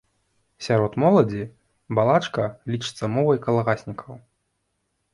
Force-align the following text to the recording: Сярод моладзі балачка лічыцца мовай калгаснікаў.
Сярод 0.67 0.97
моладзі 1.03 1.43
балачка 2.01 2.49
лічыцца 2.75 3.13
мовай 3.19 3.37
калгаснікаў. 3.47 4.13